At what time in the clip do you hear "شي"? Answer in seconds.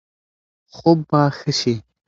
1.59-1.75